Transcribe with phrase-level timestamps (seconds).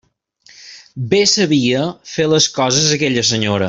[1.11, 3.59] Bé sabia fer les coses aquella senyora.